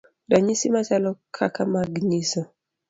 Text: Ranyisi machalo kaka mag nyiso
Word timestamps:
Ranyisi 0.31 0.67
machalo 0.75 1.11
kaka 1.35 1.61
mag 1.73 1.91
nyiso 2.09 2.41